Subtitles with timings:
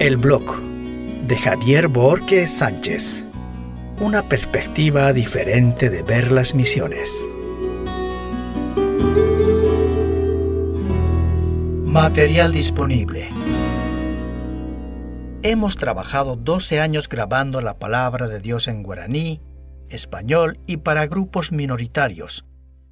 [0.00, 0.62] El blog
[1.26, 3.26] de Javier Borges Sánchez.
[4.00, 7.28] Una perspectiva diferente de ver las misiones.
[11.84, 13.28] Material disponible.
[15.42, 19.42] Hemos trabajado 12 años grabando la palabra de Dios en guaraní,
[19.90, 22.46] español y para grupos minoritarios.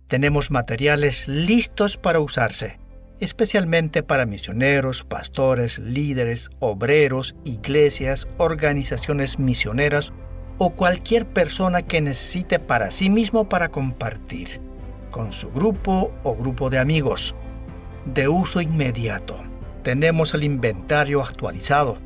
[0.09, 2.79] Tenemos materiales listos para usarse
[3.21, 10.13] especialmente para misioneros, pastores, líderes, obreros, iglesias, organizaciones misioneras
[10.59, 14.61] o cualquier persona que necesite para sí mismo para compartir,
[15.11, 17.35] con su grupo o grupo de amigos.
[18.05, 19.39] De uso inmediato.
[19.83, 21.99] Tenemos el inventario actualizado.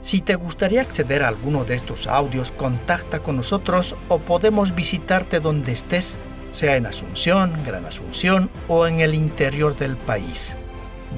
[0.00, 5.40] Si te gustaría acceder a alguno de estos audios, contacta con nosotros o podemos visitarte
[5.40, 10.56] donde estés sea en Asunción, Gran Asunción o en el interior del país.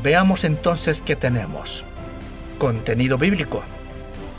[0.03, 1.85] Veamos entonces qué tenemos.
[2.59, 3.63] Contenido bíblico.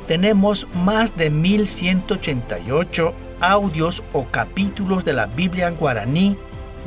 [0.08, 6.38] Tenemos más de 1188 audios o capítulos de la Biblia guaraní,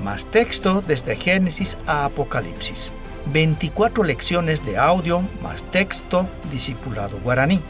[0.02, 2.92] más texto desde Génesis a Apocalipsis.
[3.32, 7.62] 24 lecciones de audio más texto discipulado guaraní.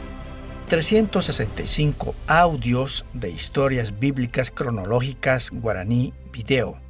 [0.67, 6.81] 365 audios de historias bíblicas cronológicas guaraní video,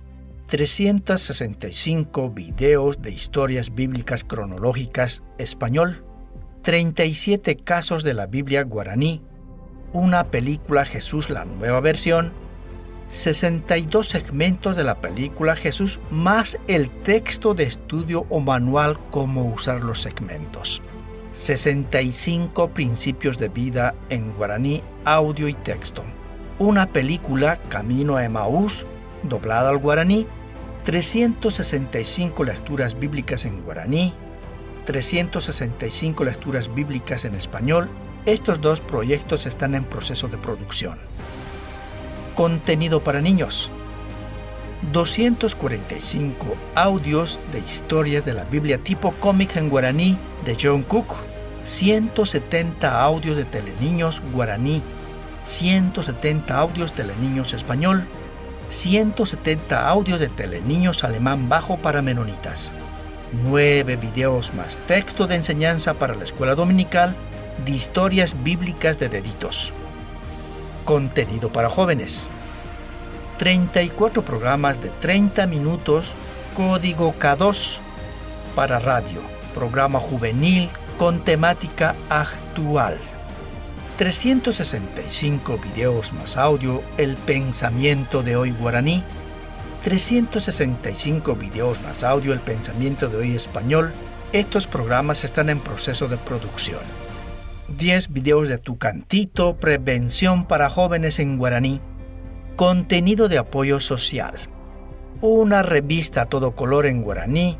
[0.48, 6.04] 365 videos de historias bíblicas cronológicas español,
[6.64, 9.22] 37 casos de la Biblia guaraní,
[9.94, 12.34] una película Jesús la nueva versión,
[13.10, 19.84] 62 segmentos de la película Jesús más el texto de estudio o manual cómo usar
[19.84, 20.82] los segmentos.
[21.38, 26.04] 65 principios de vida en guaraní, audio y texto.
[26.58, 28.88] Una película Camino a Emaús
[29.22, 30.26] doblada al guaraní,
[30.84, 34.16] 365 lecturas bíblicas en guaraní,
[34.86, 37.88] 365 lecturas bíblicas en español.
[38.26, 40.98] Estos dos proyectos están en proceso de producción.
[42.34, 43.70] Contenido para niños.
[44.92, 51.16] 245 audios de historias de la Biblia tipo cómic en guaraní de John Cook,
[51.64, 54.82] 170 audios de teleniños guaraní,
[55.44, 58.06] 170 audios de teleniños español,
[58.70, 62.74] 170 audios de teleniños alemán bajo para menonitas,
[63.44, 67.16] 9 videos más texto de enseñanza para la escuela dominical
[67.66, 69.74] de historias bíblicas de deditos.
[70.86, 72.30] Contenido para jóvenes.
[73.38, 76.14] 34 programas de 30 minutos
[76.56, 77.80] Código K2
[78.56, 79.22] para radio,
[79.54, 82.98] programa juvenil con temática actual.
[83.98, 89.04] 365 videos más audio El pensamiento de hoy guaraní,
[89.84, 93.94] 365 videos más audio El pensamiento de hoy español.
[94.34, 96.82] Estos programas están en proceso de producción.
[97.78, 101.82] 10 videos de tu cantito, prevención para jóvenes en guaraní,
[102.58, 104.34] contenido de apoyo social,
[105.22, 107.58] una revista a todo color en guaraní,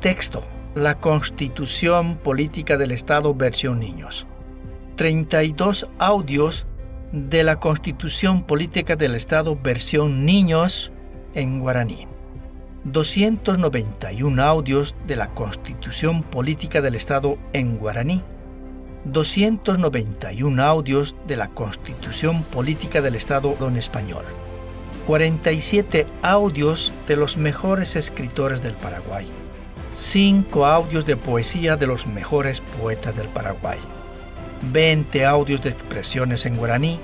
[0.00, 0.42] texto,
[0.74, 4.26] la Constitución Política del Estado versión niños
[4.96, 6.66] 32 audios
[7.12, 10.92] de la Constitución Política del Estado versión niños
[11.34, 12.08] en guaraní.
[12.84, 18.22] 291 audios de la Constitución Política del Estado en guaraní.
[19.04, 24.24] 291 audios de la Constitución Política del Estado en español.
[25.06, 29.26] 47 audios de los mejores escritores del Paraguay.
[29.90, 33.80] 5 audios de poesía de los mejores poetas del Paraguay.
[34.70, 37.00] 20 audios de expresiones en guaraní,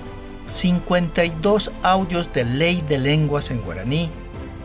[0.46, 4.10] 52 audios de ley de lenguas en guaraní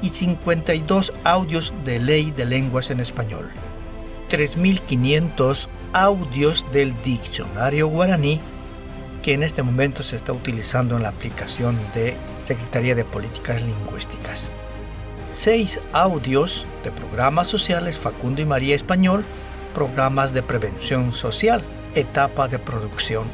[0.03, 3.49] y 52 audios de ley de lenguas en español.
[4.29, 8.39] 3.500 audios del diccionario guaraní
[9.21, 14.51] que en este momento se está utilizando en la aplicación de Secretaría de Políticas Lingüísticas.
[15.29, 19.23] 6 audios de programas sociales Facundo y María Español,
[19.73, 21.63] programas de prevención social
[21.95, 23.25] etapa de producción,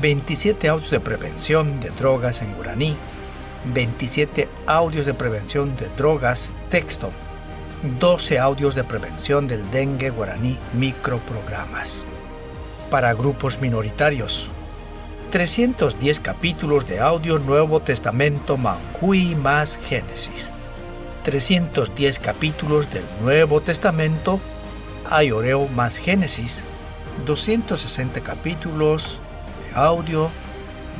[0.00, 2.96] 27 audios de prevención de drogas en guaraní,
[3.72, 7.10] 27 audios de prevención de drogas texto,
[7.82, 12.04] 12 audios de prevención del dengue guaraní microprogramas.
[12.90, 14.50] Para grupos minoritarios,
[15.30, 20.50] 310 capítulos de audio Nuevo Testamento Manjui más Génesis.
[21.22, 24.40] 310 capítulos del Nuevo Testamento
[25.08, 26.64] Ayoreo más Génesis
[27.26, 29.18] 260 capítulos
[29.68, 30.30] de audio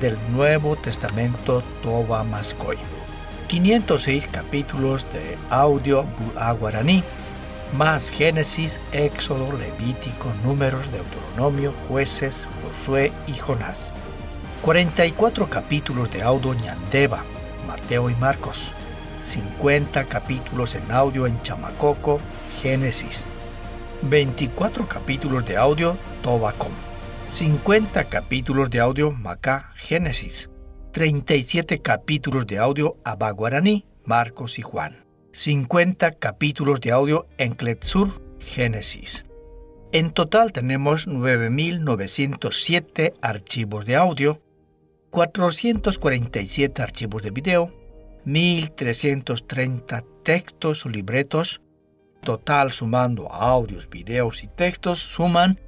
[0.01, 2.79] del Nuevo Testamento Toba Mascoy,
[3.51, 6.05] 506 capítulos de audio
[6.37, 7.03] a guaraní,
[7.77, 13.93] más Génesis, Éxodo, Levítico, Números, Deuteronomio, Jueces, Josué y Jonás.
[14.63, 17.25] 44 capítulos de audio Ñandeva,
[17.67, 18.71] Mateo y Marcos.
[19.19, 22.21] 50 capítulos en audio en Chamacoco,
[22.63, 23.27] Génesis.
[24.03, 26.71] 24 capítulos de audio Tobacom.
[27.27, 30.50] 50 capítulos de audio Macá, Génesis.
[30.93, 35.05] 37 capítulos de audio Abaguaraní, Marcos y Juan.
[35.33, 39.25] 50 capítulos de audio en Cletsur, Génesis.
[39.93, 44.43] En total tenemos 9.907 archivos de audio,
[45.11, 47.73] 447 archivos de video,
[48.27, 51.61] 1.330 textos o libretos,
[52.21, 55.61] total sumando audios, videos y textos suman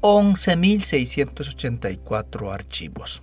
[0.00, 3.22] 11.684 archivos.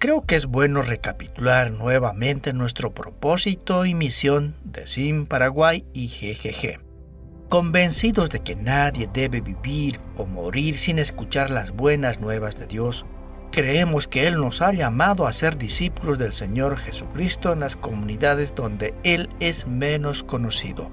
[0.00, 6.78] Creo que es bueno recapitular nuevamente nuestro propósito y misión de SIM Paraguay y GGG.
[7.48, 13.06] Convencidos de que nadie debe vivir o morir sin escuchar las buenas nuevas de Dios,
[13.50, 18.54] creemos que Él nos ha llamado a ser discípulos del Señor Jesucristo en las comunidades
[18.54, 20.92] donde Él es menos conocido.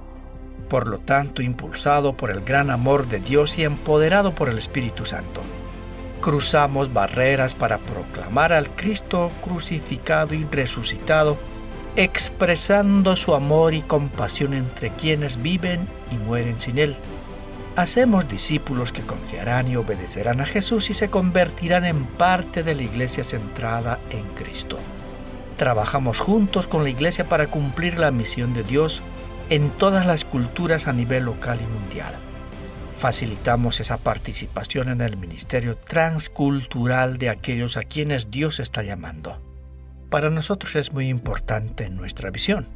[0.67, 5.05] Por lo tanto, impulsado por el gran amor de Dios y empoderado por el Espíritu
[5.05, 5.43] Santo
[6.25, 11.37] cruzamos barreras para proclamar al Cristo crucificado y resucitado,
[11.95, 16.95] expresando su amor y compasión entre quienes viven y mueren sin Él.
[17.75, 22.81] Hacemos discípulos que confiarán y obedecerán a Jesús y se convertirán en parte de la
[22.81, 24.79] iglesia centrada en Cristo.
[25.57, 29.03] Trabajamos juntos con la iglesia para cumplir la misión de Dios
[29.51, 32.19] en todas las culturas a nivel local y mundial
[32.97, 39.41] facilitamos esa participación en el ministerio transcultural de aquellos a quienes Dios está llamando.
[40.09, 42.67] Para nosotros es muy importante nuestra visión.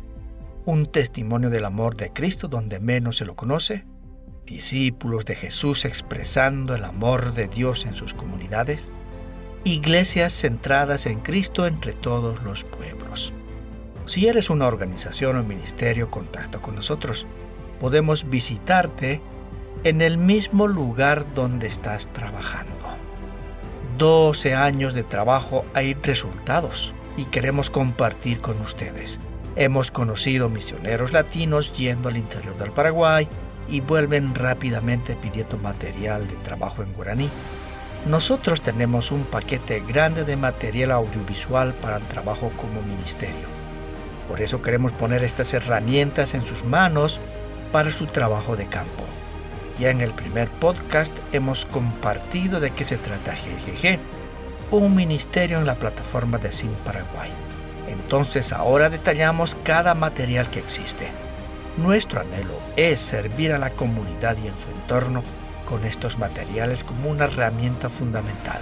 [0.66, 3.86] Un testimonio del amor de Cristo donde menos se lo conoce,
[4.46, 8.92] discípulos de Jesús expresando el amor de Dios en sus comunidades,
[9.64, 13.34] iglesias centradas en Cristo entre todos los pueblos.
[14.06, 17.28] Si eres una organización o ministerio, contacta con nosotros.
[17.80, 19.22] Podemos visitarte
[19.84, 22.74] en el mismo lugar donde estás trabajando.
[23.98, 29.20] 12 años de trabajo hay resultados y queremos compartir con ustedes.
[29.56, 33.28] Hemos conocido misioneros latinos yendo al interior del Paraguay
[33.70, 37.30] y vuelven rápidamente pidiendo material de trabajo en guaraní.
[38.06, 43.48] Nosotros tenemos un paquete grande de material audiovisual para el trabajo como ministerio.
[44.28, 47.20] Por eso queremos poner estas herramientas en sus manos
[47.72, 49.04] para su trabajo de campo.
[49.80, 53.98] Ya en el primer podcast hemos compartido de qué se trata GGG,
[54.72, 57.32] un ministerio en la plataforma de Sim Paraguay.
[57.88, 61.12] Entonces ahora detallamos cada material que existe.
[61.78, 65.24] Nuestro anhelo es servir a la comunidad y en su entorno
[65.66, 68.60] con estos materiales como una herramienta fundamental.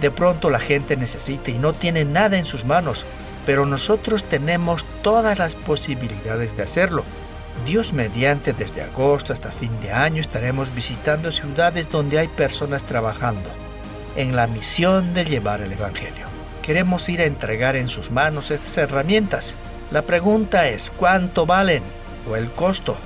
[0.00, 3.04] De pronto la gente necesita y no tiene nada en sus manos,
[3.44, 7.04] pero nosotros tenemos todas las posibilidades de hacerlo
[7.64, 13.50] Dios mediante desde agosto hasta fin de año estaremos visitando ciudades donde hay personas trabajando
[14.16, 16.26] en la misión de llevar el Evangelio.
[16.62, 19.56] Queremos ir a entregar en sus manos estas herramientas.
[19.90, 21.82] La pregunta es, ¿cuánto valen?
[22.28, 22.96] ¿O el costo?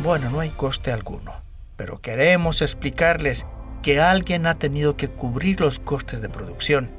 [0.00, 1.40] Bueno, no hay coste alguno,
[1.76, 3.46] pero queremos explicarles
[3.82, 6.90] que alguien ha tenido que cubrir los costes de producción.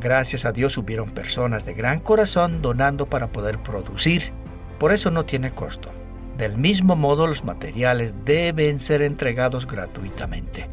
[0.00, 4.32] Gracias a Dios hubieron personas de gran corazón donando para poder producir.
[4.78, 5.92] Por eso no tiene costo.
[6.36, 10.68] Del mismo modo, los materiales deben ser entregados gratuitamente,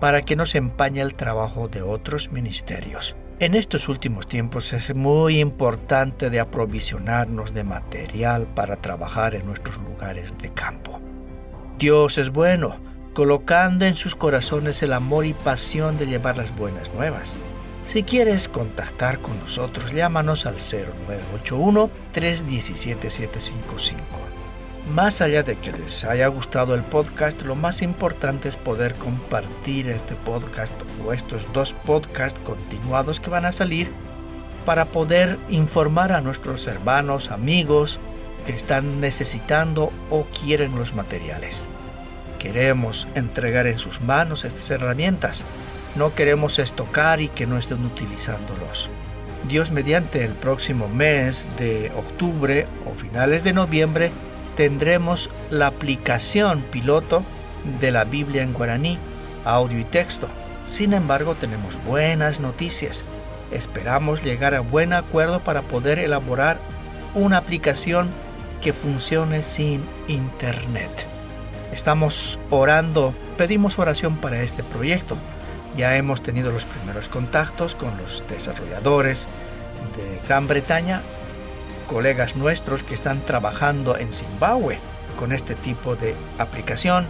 [0.00, 3.14] para que no se empañe el trabajo de otros ministerios.
[3.38, 9.76] En estos últimos tiempos es muy importante de aprovisionarnos de material para trabajar en nuestros
[9.76, 11.00] lugares de campo.
[11.78, 12.80] Dios es bueno,
[13.12, 17.36] colocando en sus corazones el amor y pasión de llevar las buenas nuevas.
[17.84, 24.35] Si quieres contactar con nosotros, llámanos al 0981 317 755.
[24.86, 29.88] Más allá de que les haya gustado el podcast, lo más importante es poder compartir
[29.88, 33.90] este podcast o estos dos podcasts continuados que van a salir
[34.64, 37.98] para poder informar a nuestros hermanos, amigos
[38.46, 41.68] que están necesitando o quieren los materiales.
[42.38, 45.44] Queremos entregar en sus manos estas herramientas.
[45.96, 48.88] No queremos estocar y que no estén utilizándolos.
[49.48, 54.12] Dios mediante el próximo mes de octubre o finales de noviembre
[54.56, 57.22] tendremos la aplicación piloto
[57.80, 58.98] de la Biblia en guaraní,
[59.44, 60.28] audio y texto.
[60.64, 63.04] Sin embargo, tenemos buenas noticias.
[63.52, 66.58] Esperamos llegar a buen acuerdo para poder elaborar
[67.14, 68.10] una aplicación
[68.60, 71.06] que funcione sin internet.
[71.72, 75.16] Estamos orando, pedimos oración para este proyecto.
[75.76, 79.28] Ya hemos tenido los primeros contactos con los desarrolladores
[79.96, 81.02] de Gran Bretaña,
[81.86, 84.78] colegas nuestros que están trabajando en Zimbabue
[85.16, 87.06] con este tipo de aplicación.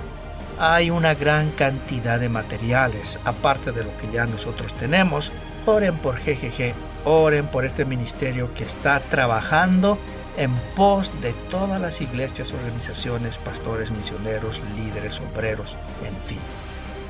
[0.58, 5.32] Hay una gran cantidad de materiales, aparte de lo que ya nosotros tenemos.
[5.66, 9.98] Oren por GGG, oren por este ministerio que está trabajando
[10.36, 16.38] en pos de todas las iglesias, organizaciones, pastores, misioneros, líderes, obreros, en fin.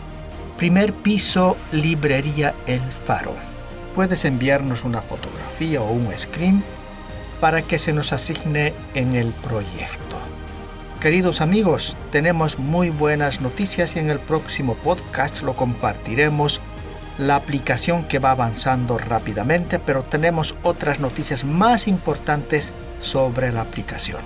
[0.63, 3.35] primer piso librería El Faro.
[3.95, 6.63] Puedes enviarnos una fotografía o un screen
[7.41, 10.17] para que se nos asigne en el proyecto.
[11.01, 16.61] Queridos amigos, tenemos muy buenas noticias y en el próximo podcast lo compartiremos.
[17.17, 24.21] La aplicación que va avanzando rápidamente, pero tenemos otras noticias más importantes sobre la aplicación.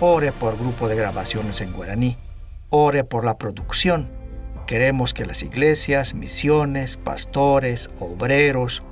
[0.00, 2.18] Ore por grupo de grabaciones en guaraní,
[2.68, 4.10] ore por la producción.
[4.66, 8.82] Queremos que las iglesias, misiones, pastores, obreros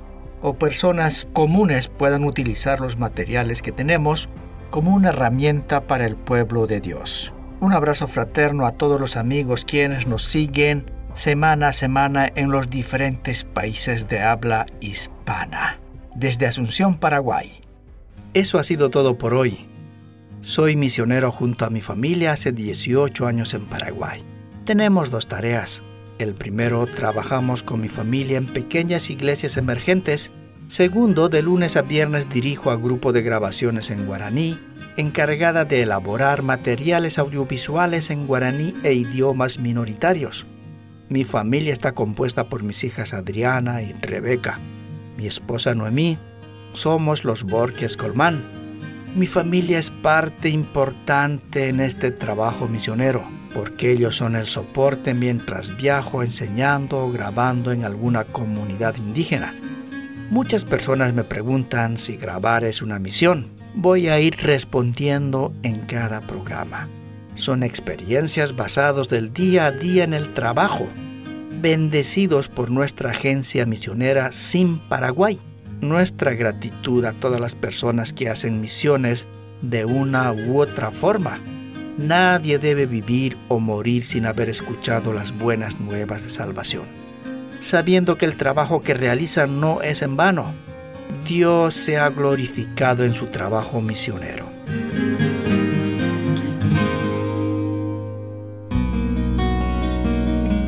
[0.41, 4.29] o personas comunes puedan utilizar los materiales que tenemos
[4.71, 7.33] como una herramienta para el pueblo de Dios.
[7.59, 12.69] Un abrazo fraterno a todos los amigos quienes nos siguen semana a semana en los
[12.69, 15.79] diferentes países de habla hispana.
[16.15, 17.51] Desde Asunción, Paraguay.
[18.33, 19.69] Eso ha sido todo por hoy.
[20.45, 24.21] Soy misionero junto a mi familia hace 18 años en Paraguay.
[24.63, 25.81] Tenemos dos tareas.
[26.19, 30.31] El primero, trabajamos con mi familia en pequeñas iglesias emergentes
[30.67, 34.59] Segundo, de lunes a viernes dirijo a grupo de grabaciones en guaraní,
[34.97, 40.45] encargada de elaborar materiales audiovisuales en guaraní e idiomas minoritarios.
[41.09, 44.59] Mi familia está compuesta por mis hijas Adriana y Rebeca,
[45.17, 46.19] mi esposa Noemí,
[46.73, 48.64] somos los Borges Colmán.
[49.15, 55.77] Mi familia es parte importante en este trabajo misionero, porque ellos son el soporte mientras
[55.77, 59.55] viajo enseñando o grabando en alguna comunidad indígena.
[60.29, 63.45] Muchas personas me preguntan si grabar es una misión.
[63.73, 66.89] Voy a ir respondiendo en cada programa.
[67.35, 70.89] Son experiencias basadas del día a día en el trabajo,
[71.61, 75.39] bendecidos por nuestra agencia misionera Sin Paraguay.
[75.81, 79.27] Nuestra gratitud a todas las personas que hacen misiones
[79.61, 81.39] de una u otra forma.
[81.97, 87.05] Nadie debe vivir o morir sin haber escuchado las buenas nuevas de salvación
[87.65, 90.53] sabiendo que el trabajo que realizan no es en vano.
[91.27, 94.54] Dios se ha glorificado en su trabajo misionero.